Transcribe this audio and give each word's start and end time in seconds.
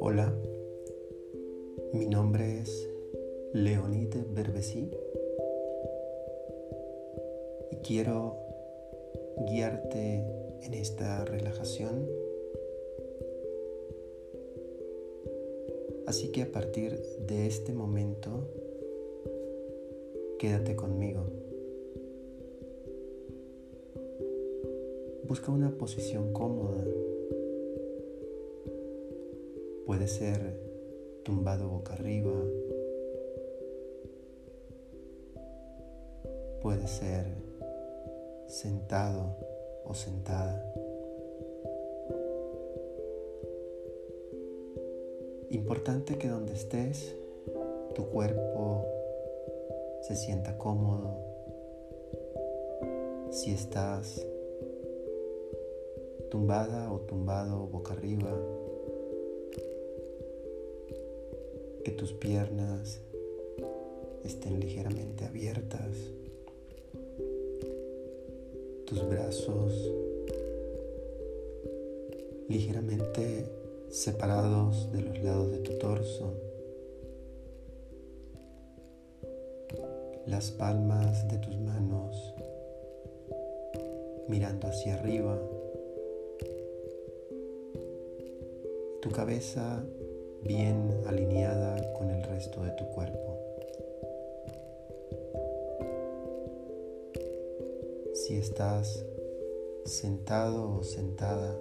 Hola, 0.00 0.34
mi 1.92 2.06
nombre 2.06 2.58
es 2.58 2.90
Leonide 3.52 4.24
Berbesí 4.28 4.90
y 7.70 7.76
quiero 7.76 8.36
guiarte 9.46 10.24
en 10.62 10.74
esta 10.74 11.24
relajación. 11.24 12.10
Así 16.08 16.32
que 16.32 16.42
a 16.42 16.50
partir 16.50 16.98
de 17.20 17.46
este 17.46 17.72
momento, 17.72 18.48
quédate 20.40 20.74
conmigo. 20.74 21.43
Busca 25.34 25.50
una 25.50 25.76
posición 25.76 26.32
cómoda 26.32 26.84
Puede 29.84 30.06
ser 30.06 30.38
tumbado 31.24 31.68
boca 31.68 31.94
arriba. 31.94 32.32
Puede 36.62 36.86
ser 36.86 37.26
sentado 38.46 39.36
o 39.84 39.92
sentada. 39.94 40.72
Importante 45.50 46.16
que 46.16 46.28
donde 46.28 46.52
estés, 46.52 47.12
tu 47.96 48.08
cuerpo 48.08 48.86
se 50.02 50.14
sienta 50.14 50.56
cómodo. 50.58 51.18
Si 53.32 53.50
estás 53.50 54.24
tumbada 56.34 56.92
o 56.92 56.98
tumbado 56.98 57.68
boca 57.68 57.92
arriba, 57.92 58.34
que 61.84 61.92
tus 61.92 62.12
piernas 62.12 63.00
estén 64.24 64.58
ligeramente 64.58 65.26
abiertas, 65.26 65.94
tus 68.84 69.08
brazos 69.08 69.92
ligeramente 72.48 73.46
separados 73.90 74.90
de 74.90 75.02
los 75.02 75.22
lados 75.22 75.52
de 75.52 75.58
tu 75.58 75.78
torso, 75.78 76.34
las 80.26 80.50
palmas 80.50 81.28
de 81.28 81.38
tus 81.38 81.56
manos 81.60 82.34
mirando 84.28 84.66
hacia 84.66 84.94
arriba, 84.94 85.38
tu 89.04 89.10
cabeza 89.10 89.84
bien 90.44 91.02
alineada 91.06 91.92
con 91.92 92.08
el 92.08 92.22
resto 92.22 92.62
de 92.62 92.70
tu 92.70 92.86
cuerpo. 92.86 93.38
Si 98.14 98.36
estás 98.36 99.04
sentado 99.84 100.78
o 100.78 100.82
sentada, 100.82 101.54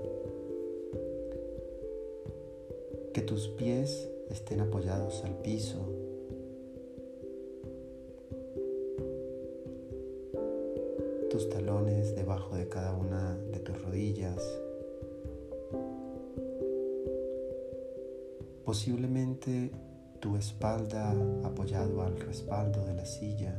que 3.13 3.21
tus 3.21 3.49
pies 3.49 4.09
estén 4.29 4.61
apoyados 4.61 5.21
al 5.25 5.35
piso. 5.41 5.79
Tus 11.29 11.49
talones 11.49 12.15
debajo 12.15 12.55
de 12.55 12.69
cada 12.69 12.93
una 12.93 13.37
de 13.51 13.59
tus 13.59 13.83
rodillas. 13.83 14.62
Posiblemente 18.73 19.71
tu 20.19 20.35
espalda 20.35 21.11
apoyado 21.43 22.01
al 22.01 22.19
respaldo 22.19 22.83
de 22.83 22.95
la 22.95 23.05
silla. 23.05 23.53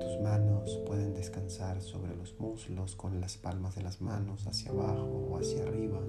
Tus 0.00 0.20
manos 0.22 0.80
pueden 0.86 1.12
descansar 1.12 1.82
sobre 1.82 2.16
los 2.16 2.40
muslos 2.40 2.96
con 2.96 3.20
las 3.20 3.36
palmas 3.36 3.74
de 3.74 3.82
las 3.82 4.00
manos 4.00 4.46
hacia 4.46 4.70
abajo 4.70 5.28
o 5.30 5.36
hacia 5.36 5.64
arriba. 5.64 6.00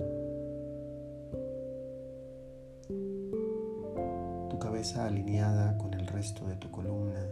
Tu 4.49 4.57
cabeza 4.57 5.05
alineada 5.05 5.77
con 5.77 5.93
el 5.95 6.07
resto 6.07 6.47
de 6.47 6.55
tu 6.55 6.71
columna. 6.71 7.27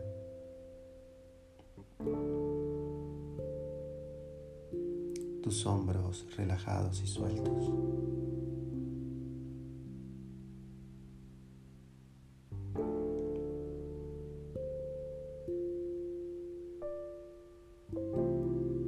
Tus 5.50 5.66
hombros 5.66 6.28
relajados 6.38 7.02
y 7.02 7.08
sueltos. 7.08 7.72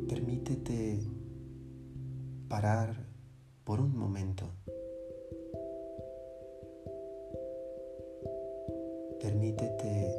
Permítete 0.08 1.00
parar 2.48 3.08
por 3.64 3.82
un 3.82 3.98
momento. 3.98 4.46
Permítete 9.20 10.14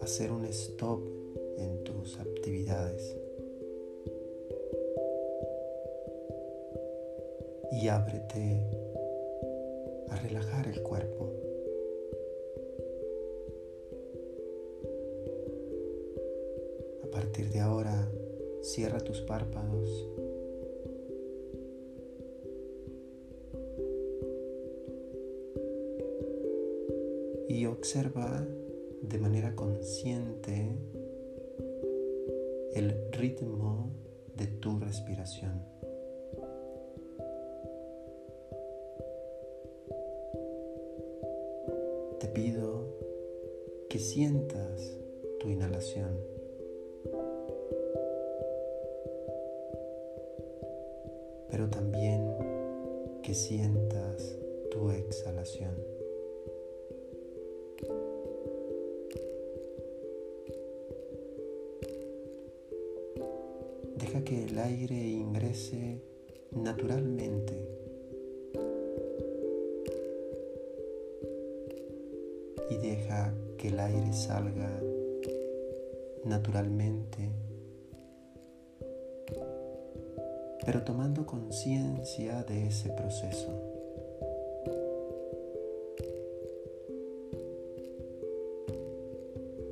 hacer 0.00 0.32
un 0.32 0.46
stop 0.46 1.02
en 1.58 1.84
tus 1.84 2.18
actividades. 2.18 3.27
Y 7.70 7.88
ábrete 7.88 8.62
a 10.08 10.16
relajar 10.16 10.66
el 10.68 10.82
cuerpo. 10.82 11.32
A 17.04 17.10
partir 17.10 17.50
de 17.50 17.60
ahora, 17.60 18.10
cierra 18.62 19.00
tus 19.00 19.20
párpados. 19.22 20.08
Y 27.48 27.66
observa 27.66 28.46
de 29.02 29.18
manera 29.18 29.54
consciente 29.56 30.76
el 32.74 33.10
ritmo 33.12 33.90
de 34.36 34.46
tu 34.46 34.78
respiración. 34.78 35.77
Pido 42.38 42.84
que 43.90 43.98
sientas 43.98 44.96
tu 45.40 45.48
inhalación. 45.48 46.20
Pero 51.50 51.68
también 51.68 52.32
que 53.24 53.34
sientas 53.34 54.38
tu 54.70 54.88
exhalación. 54.92 55.74
Deja 63.96 64.22
que 64.22 64.44
el 64.44 64.58
aire 64.60 64.94
ingrese 64.94 66.00
naturalmente 66.52 67.87
deja 72.88 73.34
que 73.58 73.68
el 73.68 73.80
aire 73.80 74.12
salga 74.12 74.70
naturalmente, 76.24 77.28
pero 80.64 80.82
tomando 80.84 81.26
conciencia 81.26 82.42
de 82.44 82.68
ese 82.68 82.90
proceso. 82.90 83.64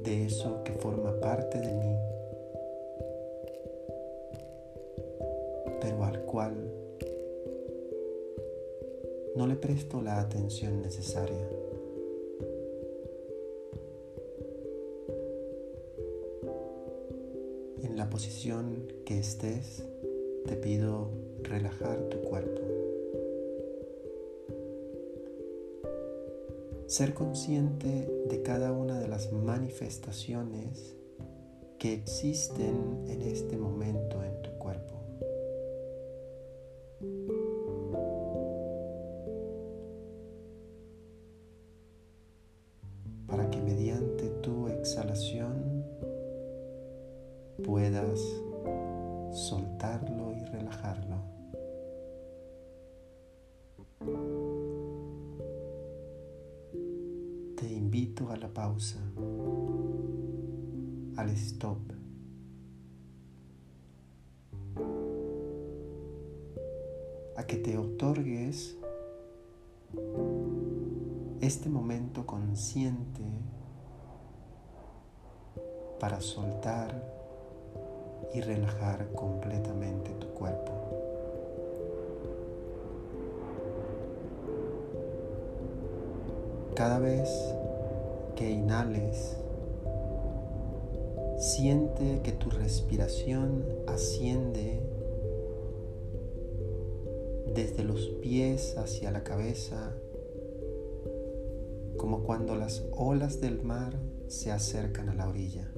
de 0.02 0.24
eso 0.24 0.62
que 0.62 0.72
forma 0.72 1.18
parte 1.18 1.58
de 1.58 1.74
mí, 1.74 1.96
pero 5.80 6.04
al 6.04 6.20
cual 6.20 6.54
no 9.34 9.48
le 9.48 9.56
presto 9.56 10.00
la 10.00 10.20
atención 10.20 10.80
necesaria. 10.80 11.65
En 17.96 18.00
la 18.00 18.10
posición 18.10 18.92
que 19.06 19.18
estés, 19.18 19.82
te 20.44 20.54
pido 20.56 21.12
relajar 21.42 21.98
tu 22.10 22.20
cuerpo. 22.20 22.60
Ser 26.88 27.14
consciente 27.14 28.06
de 28.28 28.42
cada 28.42 28.72
una 28.72 29.00
de 29.00 29.08
las 29.08 29.32
manifestaciones 29.32 30.94
que 31.78 31.94
existen 31.94 33.02
en 33.08 33.22
este 33.22 33.56
momento 33.56 34.22
en 34.22 34.35
puedas 47.64 48.20
soltarlo 49.32 50.32
y 50.32 50.44
relajarlo. 50.44 51.16
Te 57.56 57.72
invito 57.72 58.30
a 58.30 58.36
la 58.36 58.48
pausa 58.48 58.98
al 61.16 61.30
stop. 61.30 61.78
A 67.36 67.46
que 67.46 67.56
te 67.56 67.76
otorgues 67.76 68.76
este 71.40 71.68
momento 71.68 72.26
consciente 72.26 73.22
para 76.00 76.20
soltar 76.20 77.15
y 78.34 78.40
relajar 78.40 79.08
completamente 79.12 80.10
tu 80.20 80.28
cuerpo. 80.28 80.72
Cada 86.74 86.98
vez 86.98 87.30
que 88.34 88.50
inhales, 88.50 89.36
Siente 91.38 92.22
que 92.22 92.32
tu 92.32 92.48
respiración 92.48 93.62
asciende 93.86 94.80
desde 97.54 97.84
los 97.84 98.08
pies 98.22 98.78
hacia 98.78 99.10
la 99.10 99.22
cabeza, 99.22 99.94
como 101.98 102.22
cuando 102.22 102.56
las 102.56 102.84
olas 102.90 103.42
del 103.42 103.62
mar 103.62 103.98
se 104.28 104.50
acercan 104.50 105.10
a 105.10 105.14
la 105.14 105.28
orilla. 105.28 105.70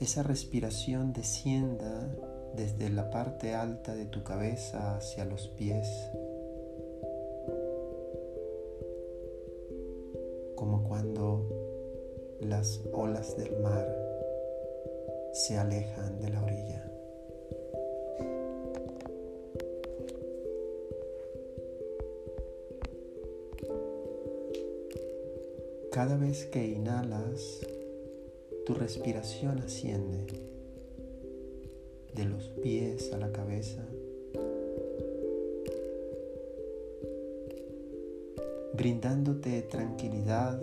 Esa 0.00 0.22
respiración 0.22 1.12
descienda 1.12 2.14
desde 2.56 2.90
la 2.90 3.10
parte 3.10 3.54
alta 3.54 3.94
de 3.94 4.06
tu 4.06 4.22
cabeza 4.22 4.96
hacia 4.96 5.24
los 5.24 5.48
pies, 5.48 5.88
como 10.54 10.84
cuando 10.84 11.46
las 12.40 12.80
olas 12.92 13.36
del 13.36 13.60
mar 13.60 13.86
se 15.32 15.58
alejan 15.58 16.20
de 16.20 16.28
la 16.30 16.42
orilla. 16.42 16.90
Cada 25.90 26.16
vez 26.16 26.46
que 26.46 26.66
inhalas, 26.66 27.64
tu 28.64 28.72
respiración 28.72 29.58
asciende 29.58 30.26
de 32.14 32.24
los 32.24 32.48
pies 32.62 33.12
a 33.12 33.18
la 33.18 33.30
cabeza, 33.30 33.84
brindándote 38.72 39.62
tranquilidad, 39.62 40.60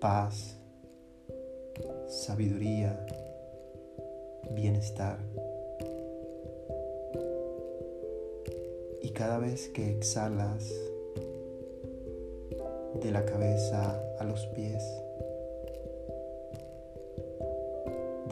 paz, 0.00 0.58
sabiduría, 2.08 3.06
bienestar. 4.50 5.18
Y 9.00 9.10
cada 9.10 9.38
vez 9.38 9.68
que 9.68 9.90
exhalas 9.90 10.70
de 13.00 13.10
la 13.10 13.24
cabeza 13.24 14.00
a 14.18 14.24
los 14.24 14.46
pies, 14.46 15.01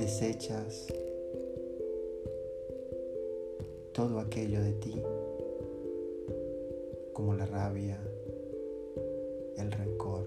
desechas 0.00 0.86
todo 3.92 4.18
aquello 4.18 4.62
de 4.62 4.72
ti, 4.72 5.02
como 7.12 7.34
la 7.34 7.44
rabia, 7.44 8.00
el 9.58 9.70
rencor, 9.70 10.26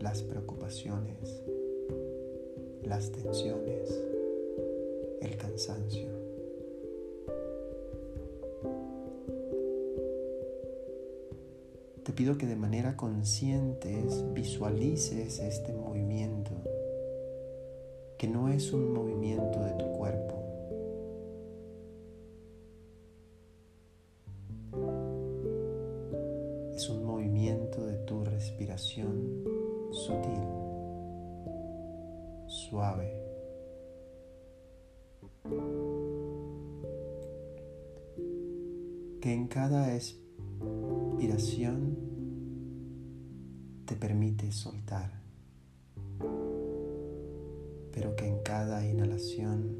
las 0.00 0.22
preocupaciones, 0.22 1.42
las 2.82 3.10
tensiones, 3.10 4.02
el 5.22 5.36
cansancio. 5.38 6.10
Te 12.04 12.12
pido 12.12 12.36
que 12.36 12.44
de 12.44 12.56
manera 12.56 12.98
consciente 12.98 14.04
visualices 14.34 15.38
este 15.38 15.72
movimiento 15.72 16.52
es 18.56 18.72
un 18.72 18.92
movimiento 18.94 19.62
de 19.62 19.72
tu 19.72 19.92
cuerpo. 19.92 20.34
Es 26.74 26.88
un 26.88 27.04
movimiento 27.04 27.84
de 27.84 27.98
tu 28.06 28.24
respiración 28.24 29.44
sutil, 29.90 30.40
suave. 32.46 33.12
Que 39.20 39.34
en 39.34 39.48
cada 39.48 39.94
expiración 39.94 41.98
te 43.84 43.96
permite 43.96 44.50
soltar 44.50 45.25
pero 47.96 48.14
que 48.14 48.26
en 48.26 48.40
cada 48.40 48.84
inhalación 48.84 49.74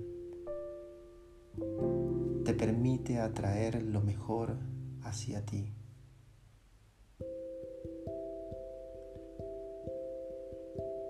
te 2.46 2.54
permite 2.54 3.18
atraer 3.18 3.82
lo 3.82 4.00
mejor 4.00 4.56
hacia 5.02 5.44
ti. 5.44 5.74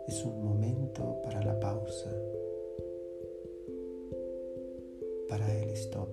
Es 0.09 0.25
un 0.25 0.43
momento 0.43 1.23
para 1.23 1.45
la 1.45 1.61
pausa, 1.61 2.11
para 5.29 5.63
el 5.63 5.71
stop. 5.71 6.09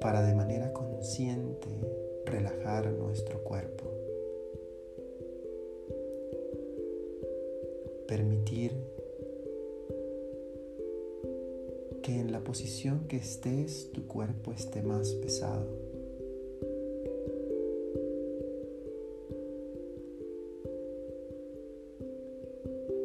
Para 0.00 0.22
de 0.22 0.34
manera 0.34 0.72
consciente 0.72 1.68
relajar 2.24 2.90
nuestro 2.90 3.44
cuerpo. 3.44 3.95
Permitir 8.06 8.72
que 12.02 12.20
en 12.20 12.30
la 12.30 12.40
posición 12.40 13.08
que 13.08 13.16
estés 13.16 13.90
tu 13.92 14.06
cuerpo 14.06 14.52
esté 14.52 14.82
más 14.82 15.12
pesado. 15.14 15.66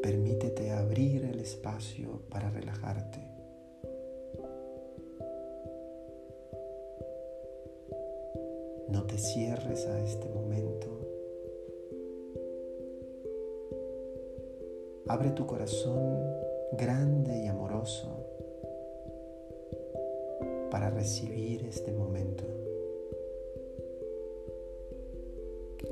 Permítete 0.03 0.71
abrir 0.71 1.25
el 1.25 1.39
espacio 1.39 2.21
para 2.29 2.49
relajarte. 2.51 3.19
No 8.89 9.03
te 9.07 9.17
cierres 9.17 9.87
a 9.87 10.03
este 10.03 10.27
momento. 10.29 11.10
Abre 15.11 15.31
tu 15.31 15.45
corazón 15.45 16.23
grande 16.71 17.43
y 17.43 17.47
amoroso 17.47 18.07
para 20.71 20.89
recibir 20.89 21.65
este 21.65 21.91
momento, 21.91 22.45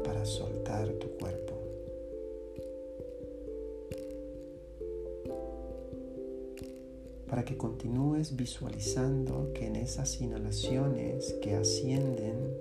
para 0.05 0.23
soltar 0.23 0.87
tu 0.93 1.09
cuerpo. 1.17 1.53
Para 7.27 7.43
que 7.43 7.57
continúes 7.57 8.37
visualizando 8.37 9.51
que 9.51 9.67
en 9.67 9.75
esas 9.75 10.21
inhalaciones 10.21 11.33
que 11.41 11.55
ascienden 11.55 12.55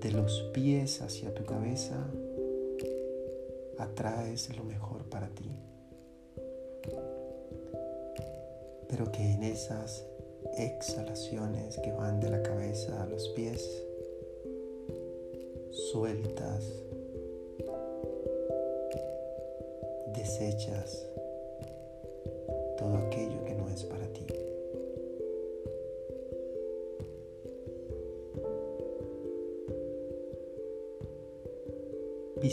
de 0.00 0.10
los 0.10 0.50
pies 0.52 1.02
hacia 1.02 1.32
tu 1.32 1.44
cabeza, 1.44 2.10
atraes 3.78 4.54
lo 4.56 4.64
mejor 4.64 5.08
para 5.08 5.28
ti. 5.28 5.50
Pero 8.88 9.10
que 9.12 9.22
en 9.22 9.42
esas 9.42 10.04
exhalaciones 10.56 11.78
que 11.78 11.92
van 11.92 12.20
de 12.20 12.30
la 12.30 12.42
cabeza 12.42 13.02
a 13.02 13.06
los 13.06 13.28
pies, 13.30 13.62
sueltas, 15.90 16.64
desechas 20.14 21.06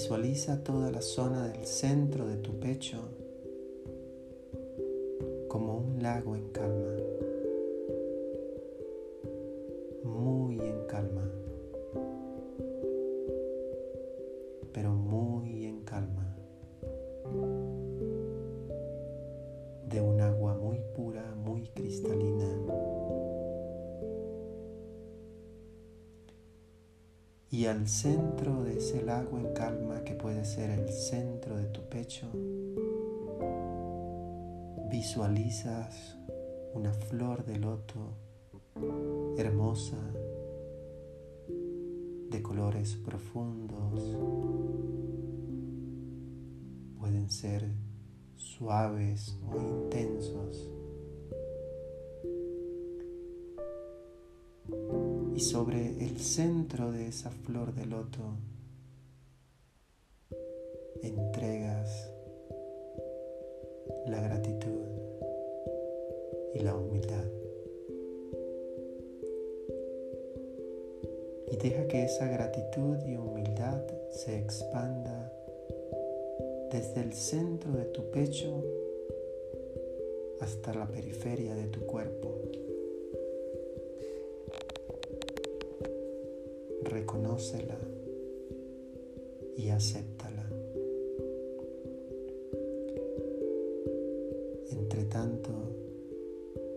Visualiza 0.04 0.62
toda 0.62 0.92
la 0.92 1.02
zona 1.02 1.48
del 1.48 1.66
centro 1.66 2.28
de 2.28 2.36
tu 2.36 2.60
pecho 2.60 2.98
como 5.48 5.78
un 5.78 6.04
lago 6.04 6.36
en 6.36 6.50
calma, 6.50 6.92
muy 10.04 10.60
en 10.60 10.86
calma, 10.88 11.24
visualizas 35.14 36.18
una 36.74 36.92
flor 36.92 37.46
de 37.46 37.60
loto 37.60 38.18
hermosa, 39.38 40.00
de 42.32 42.42
colores 42.42 42.96
profundos, 42.96 44.18
pueden 47.00 47.30
ser 47.30 47.64
suaves 48.38 49.38
o 49.52 49.56
intensos. 49.56 50.72
Y 55.36 55.40
sobre 55.42 56.04
el 56.08 56.18
centro 56.20 56.92
de 56.92 57.10
esa 57.10 57.30
flor 57.30 57.76
de 57.76 57.86
loto 57.86 58.40
entregas 61.04 62.10
la 64.08 64.20
gratitud 64.20 64.53
Y 71.54 71.56
deja 71.56 71.88
que 71.88 72.04
esa 72.04 72.28
gratitud 72.28 72.98
y 73.06 73.16
humildad 73.16 73.84
se 74.10 74.40
expanda 74.40 75.32
desde 76.72 77.02
el 77.02 77.14
centro 77.14 77.74
de 77.74 77.86
tu 77.86 78.10
pecho 78.10 78.64
hasta 80.40 80.74
la 80.74 80.88
periferia 80.88 81.54
de 81.54 81.68
tu 81.68 81.82
cuerpo. 81.82 82.42
Reconócela 86.86 87.78
y 89.56 89.70
acéptala. 89.70 90.50
Entre 94.72 95.04
tanto, 95.04 95.52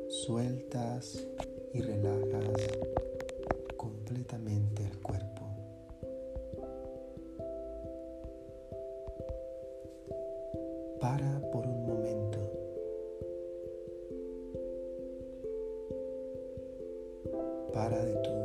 sueltas 0.09 1.27
y 1.73 1.81
relajas 1.81 2.26
Para 11.07 11.41
por 11.53 11.65
un 11.65 11.87
momento. 11.87 12.39
Para 17.73 18.05
de 18.05 18.15
tus 18.25 18.36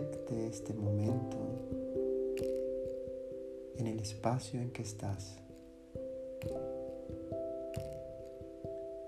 acepte 0.00 0.46
este 0.46 0.72
momento 0.72 1.36
en 3.76 3.86
el 3.86 4.00
espacio 4.00 4.60
en 4.60 4.70
que 4.70 4.82
estás. 4.82 5.36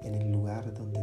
en 0.03 0.17
el 0.17 0.33
lugar 0.33 0.75
donde 0.75 1.02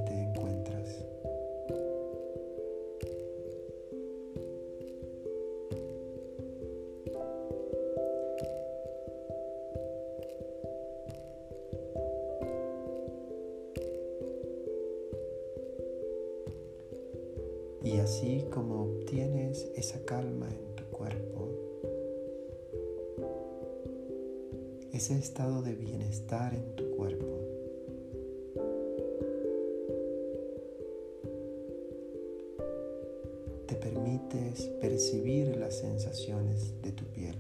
ese 25.00 25.18
estado 25.18 25.62
de 25.62 25.76
bienestar 25.76 26.54
en 26.54 26.76
tu 26.76 26.92
cuerpo, 26.98 27.40
te 33.66 33.76
permites 33.76 34.64
percibir 34.82 35.56
las 35.56 35.78
sensaciones 35.78 36.82
de 36.82 36.92
tu 36.92 37.06
piel. 37.06 37.38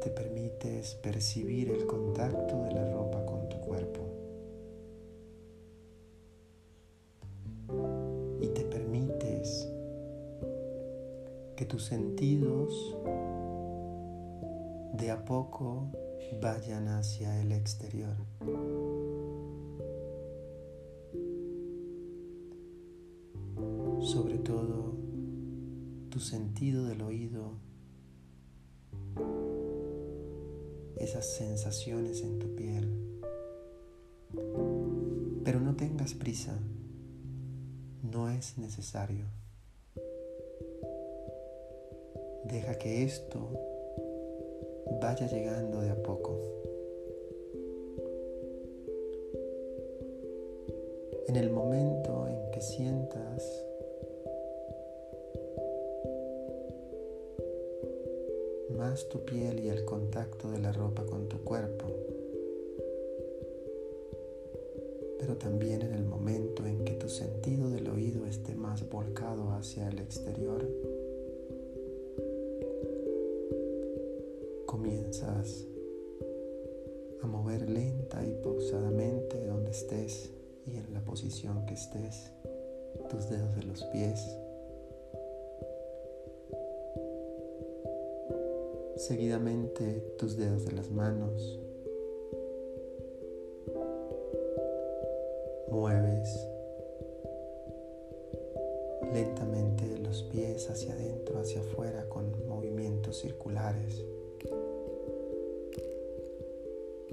Te 0.00 0.08
permites 0.08 0.94
percibir 0.94 1.70
el 1.70 1.84
contacto 1.84 2.62
de 2.62 2.72
la 2.72 2.90
ropa 2.90 3.26
con 3.26 3.46
tu 3.50 3.60
cuerpo. 3.60 4.03
Sentidos 11.84 12.96
de 14.94 15.10
a 15.10 15.24
poco 15.24 15.90
vayan 16.40 16.88
hacia 16.88 17.40
el 17.40 17.52
exterior. 17.52 18.16
sobre 24.04 24.38
todo 24.38 24.94
tu 26.10 26.20
sentido 26.20 26.84
del 26.84 27.00
oído, 27.02 27.58
esas 30.96 31.36
sensaciones 31.36 32.22
en 32.22 32.38
tu 32.38 32.54
piel. 32.54 33.18
Pero 35.44 35.60
no 35.60 35.74
tengas 35.74 36.14
prisa, 36.14 36.58
no 38.02 38.28
es 38.28 38.58
necesario. 38.58 39.26
Deja 42.44 42.78
que 42.78 43.04
esto 43.04 43.40
vaya 45.00 45.26
llegando 45.26 45.80
de 45.80 45.90
a 45.90 46.02
poco. 46.02 46.38
En 51.28 51.36
el 51.36 51.50
momento 51.50 52.28
en 52.28 52.50
que 52.52 52.60
sientas 52.60 53.64
más 58.76 59.08
tu 59.08 59.24
piel 59.24 59.60
y 59.60 59.68
el 59.68 59.84
contacto 59.84 60.50
de 60.50 60.58
la 60.58 60.72
ropa 60.72 61.04
con 61.06 61.28
tu 61.28 61.38
cuerpo, 61.42 61.86
pero 65.18 65.36
también 65.36 65.82
en 65.82 65.94
el 65.94 66.04
momento 66.04 66.66
en 66.66 66.84
que 66.84 66.92
tu 66.92 67.08
sentido 67.08 67.70
del 67.70 67.88
oído 67.88 68.26
esté 68.26 68.54
más 68.54 68.88
volcado 68.88 69.50
hacia 69.52 69.88
el 69.88 69.98
exterior, 69.98 70.68
a 75.22 77.26
mover 77.26 77.70
lenta 77.70 78.26
y 78.26 78.34
pausadamente 78.42 79.46
donde 79.46 79.70
estés 79.70 80.32
y 80.66 80.76
en 80.76 80.92
la 80.92 81.04
posición 81.04 81.64
que 81.66 81.74
estés 81.74 82.32
tus 83.08 83.30
dedos 83.30 83.54
de 83.54 83.62
los 83.62 83.84
pies. 83.84 84.36
Seguidamente 88.96 90.00
tus 90.18 90.36
dedos 90.36 90.64
de 90.64 90.72
las 90.72 90.90
manos. 90.90 91.60
Mueves 95.70 96.48
lentamente 99.12 99.96
los 99.98 100.24
pies 100.24 100.68
hacia 100.70 100.94
adentro, 100.94 101.38
hacia 101.38 101.60
afuera 101.60 102.08
con 102.08 102.48
movimientos 102.48 103.20
circulares. 103.20 104.04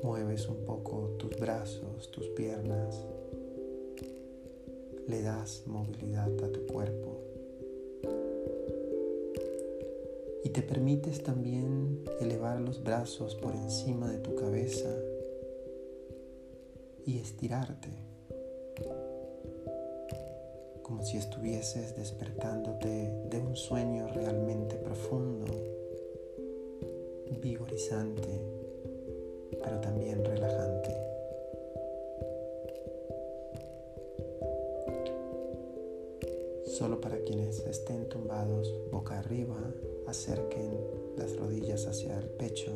Mueves 0.04 0.48
un 0.48 0.66
poco 0.66 1.16
tus 1.18 1.38
brazos, 1.40 2.10
tus 2.12 2.28
piernas. 2.30 3.06
Le 5.08 5.22
das 5.22 5.64
movilidad 5.68 6.32
a 6.44 6.52
tu 6.52 6.66
cuerpo. 6.66 7.20
Y 10.44 10.50
te 10.50 10.62
permites 10.62 11.24
también 11.24 12.04
elevar 12.20 12.60
los 12.60 12.84
brazos 12.84 13.36
por 13.36 13.54
encima 13.56 14.12
de 14.12 14.20
tu 14.20 14.36
cabeza 14.36 14.90
y 17.06 17.18
estirarte 17.18 17.90
como 20.82 21.04
si 21.04 21.18
estuvieses 21.18 21.96
despertándote 21.96 23.14
de 23.30 23.40
un 23.40 23.56
sueño 23.56 24.08
realmente 24.10 24.76
profundo, 24.76 25.46
vigorizante, 27.42 28.61
pero 29.64 29.80
también 29.80 30.24
relajante. 30.24 30.96
Solo 36.66 37.00
para 37.00 37.20
quienes 37.20 37.60
estén 37.68 38.08
tumbados 38.10 38.74
boca 38.92 39.20
arriba, 39.20 39.58
acerquen 40.08 40.78
las 41.18 41.36
rodillas 41.38 41.86
hacia 41.86 42.18
el 42.18 42.26
pecho. 42.30 42.72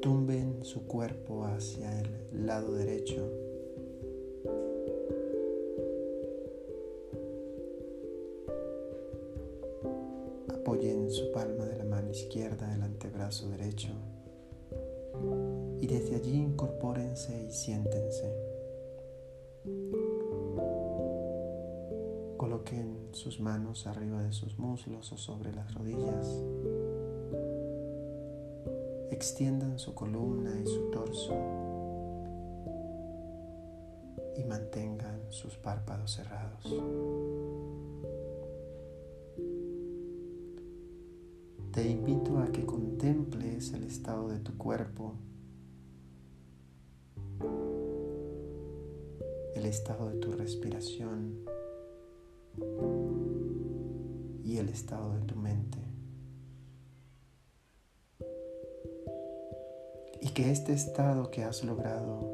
Tumben 0.00 0.64
su 0.64 0.86
cuerpo 0.86 1.44
hacia 1.44 2.00
el 2.00 2.46
lado 2.46 2.74
derecho 2.74 3.28
Apoyen 10.64 11.10
su 11.10 11.30
palma 11.30 11.66
de 11.66 11.76
la 11.76 11.83
izquierda 12.14 12.72
el 12.72 12.82
antebrazo 12.82 13.48
derecho 13.48 13.88
y 15.80 15.86
desde 15.86 16.16
allí 16.16 16.36
incorpórense 16.36 17.44
y 17.44 17.50
siéntense. 17.50 18.32
Coloquen 22.36 23.08
sus 23.12 23.40
manos 23.40 23.86
arriba 23.88 24.22
de 24.22 24.32
sus 24.32 24.58
muslos 24.58 25.12
o 25.12 25.16
sobre 25.16 25.52
las 25.52 25.74
rodillas. 25.74 26.42
Extiendan 29.10 29.78
su 29.78 29.94
columna 29.94 30.52
y 30.60 30.66
su 30.66 30.90
torso 30.90 31.34
y 34.36 34.44
mantengan 34.44 35.20
sus 35.30 35.56
párpados 35.56 36.12
cerrados. 36.12 36.64
Te 41.74 41.82
invito 41.90 42.38
a 42.38 42.52
que 42.52 42.64
contemples 42.64 43.72
el 43.72 43.82
estado 43.82 44.28
de 44.28 44.38
tu 44.38 44.56
cuerpo, 44.56 45.14
el 49.56 49.66
estado 49.66 50.08
de 50.08 50.20
tu 50.20 50.30
respiración 50.30 51.40
y 54.44 54.58
el 54.58 54.68
estado 54.68 55.14
de 55.14 55.22
tu 55.22 55.34
mente. 55.34 55.78
Y 60.20 60.28
que 60.28 60.52
este 60.52 60.74
estado 60.74 61.32
que 61.32 61.42
has 61.42 61.64
logrado 61.64 62.30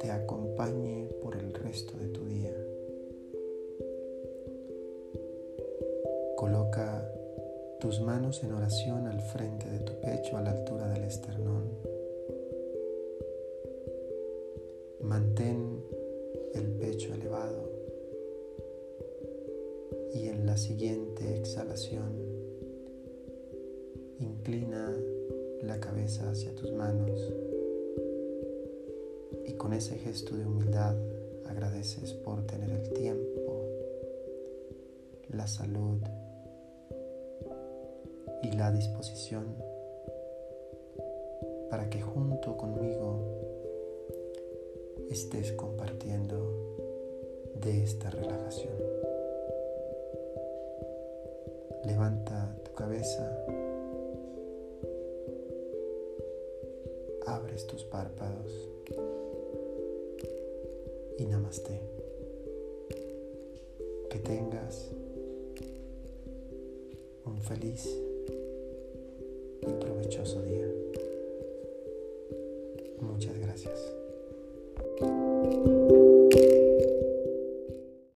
te 0.00 0.10
acompañe 0.10 1.08
por 1.22 1.34
el 1.34 1.54
resto 1.54 1.96
de 1.96 2.08
tu 2.08 2.26
día. 2.26 2.52
Coloca 6.36 7.15
tus 7.86 8.00
manos 8.00 8.42
en 8.42 8.52
oración 8.52 9.06
al 9.06 9.20
frente 9.20 9.70
de 9.70 9.78
tu 9.78 9.92
pecho 10.00 10.36
a 10.36 10.42
la 10.42 10.50
altura 10.50 10.88
del 10.88 11.04
esternón. 11.04 11.70
Mantén 15.02 15.84
el 16.54 16.66
pecho 16.80 17.14
elevado 17.14 17.70
y 20.12 20.26
en 20.26 20.46
la 20.46 20.56
siguiente 20.56 21.36
exhalación 21.36 22.10
inclina 24.18 24.92
la 25.62 25.78
cabeza 25.78 26.28
hacia 26.28 26.52
tus 26.56 26.72
manos 26.72 27.20
y 29.46 29.52
con 29.52 29.72
ese 29.72 29.94
gesto 29.94 30.36
de 30.36 30.44
humildad 30.44 30.96
agradeces 31.44 32.14
por 32.14 32.44
tener 32.48 32.70
el 32.70 32.92
tiempo, 32.94 33.62
la 35.28 35.46
salud, 35.46 36.00
y 38.46 38.52
la 38.52 38.70
disposición 38.70 39.56
para 41.68 41.90
que 41.90 42.00
junto 42.00 42.56
conmigo 42.56 43.18
estés 45.10 45.50
compartiendo 45.52 46.76
de 47.60 47.82
esta 47.82 48.10
relajación. 48.10 48.74
Levanta 51.86 52.56
tu 52.64 52.72
cabeza, 52.74 53.44
abres 57.26 57.66
tus 57.66 57.82
párpados 57.84 58.68
y 61.18 61.26
namaste. 61.26 61.80
Que 64.08 64.18
tengas 64.20 64.92
un 67.24 67.42
feliz 67.42 68.05
y 69.66 69.72
provechoso 69.74 70.42
día. 70.42 70.66
Muchas 73.00 73.38
gracias. 73.38 73.95